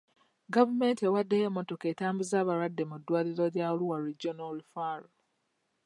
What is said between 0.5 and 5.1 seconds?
Gavumenti ewaddeyo emmotoka etambuza abalwadde mu ddwaliro lya Arua regional referral.